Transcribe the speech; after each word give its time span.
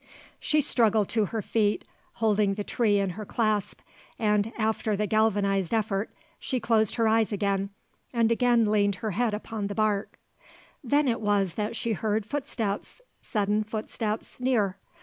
She 0.39 0.61
struggled 0.61 1.09
to 1.09 1.25
her 1.25 1.43
feet, 1.43 1.85
holding 2.13 2.55
the 2.55 2.63
tree 2.63 2.97
in 2.97 3.11
her 3.11 3.23
clasp, 3.23 3.81
and, 4.17 4.51
after 4.57 4.95
the 4.95 5.05
galvanised 5.05 5.75
effort, 5.75 6.09
she 6.39 6.59
closed 6.59 6.95
her 6.95 7.07
eyes 7.07 7.31
again, 7.31 7.69
and 8.11 8.31
again 8.31 8.65
leaned 8.65 8.95
her 9.05 9.11
head 9.11 9.35
upon 9.35 9.67
the 9.67 9.75
bark. 9.75 10.17
Then 10.83 11.07
it 11.07 11.21
was 11.21 11.53
that 11.53 11.75
she 11.75 11.93
heard 11.93 12.25
footsteps, 12.25 12.99
sudden 13.21 13.63
footsteps, 13.63 14.39
near. 14.39 14.75